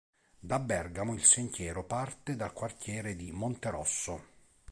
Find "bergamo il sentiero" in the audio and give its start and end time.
0.57-1.83